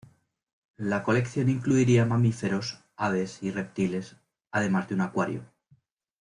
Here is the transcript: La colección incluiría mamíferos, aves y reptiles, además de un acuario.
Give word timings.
La 0.79 1.03
colección 1.03 1.47
incluiría 1.47 2.07
mamíferos, 2.07 2.83
aves 2.97 3.43
y 3.43 3.51
reptiles, 3.51 4.15
además 4.49 4.89
de 4.89 4.95
un 4.95 5.01
acuario. 5.01 5.45